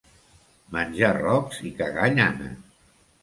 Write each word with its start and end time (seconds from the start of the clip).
Menjar 0.77 1.11
rocs 1.19 1.61
i 1.71 1.73
cagar 1.81 2.09
llana. 2.15 2.51